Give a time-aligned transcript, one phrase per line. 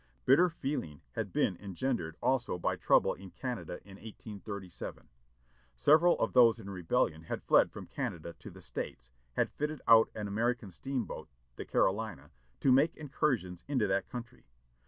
[0.25, 5.07] Bitter feeling had been engendered also by trouble in Canada in 1837.
[5.75, 10.09] Several of those in rebellion had fled from Canada to the States, had fitted out
[10.15, 14.47] an American steamboat, the Carolina, to make incursions into that country.